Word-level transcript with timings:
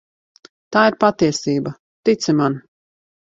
Tā 0.75 0.85
ir 0.91 0.95
patiesība, 1.03 1.75
tici 2.09 2.35
man. 2.41 2.57